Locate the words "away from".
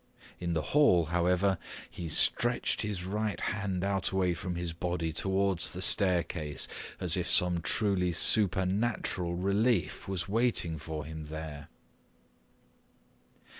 4.09-4.55